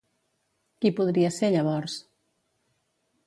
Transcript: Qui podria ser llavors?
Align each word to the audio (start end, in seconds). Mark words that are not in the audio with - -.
Qui 0.85 0.91
podria 0.99 1.29
ser 1.37 1.51
llavors? 1.55 1.99